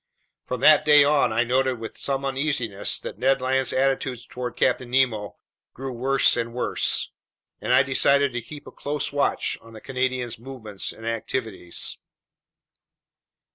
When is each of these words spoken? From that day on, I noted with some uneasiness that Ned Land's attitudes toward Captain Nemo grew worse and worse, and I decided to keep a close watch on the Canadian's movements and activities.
From 0.45 0.61
that 0.61 0.83
day 0.83 1.03
on, 1.03 1.31
I 1.31 1.43
noted 1.43 1.77
with 1.77 1.95
some 1.95 2.25
uneasiness 2.25 2.99
that 3.01 3.19
Ned 3.19 3.39
Land's 3.39 3.71
attitudes 3.71 4.25
toward 4.25 4.55
Captain 4.57 4.89
Nemo 4.89 5.37
grew 5.75 5.93
worse 5.93 6.35
and 6.35 6.55
worse, 6.55 7.11
and 7.61 7.71
I 7.71 7.83
decided 7.83 8.33
to 8.33 8.41
keep 8.41 8.65
a 8.65 8.71
close 8.71 9.11
watch 9.11 9.59
on 9.61 9.73
the 9.73 9.79
Canadian's 9.79 10.39
movements 10.39 10.91
and 10.91 11.05
activities. 11.05 11.99